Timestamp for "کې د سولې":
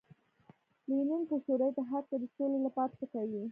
2.09-2.59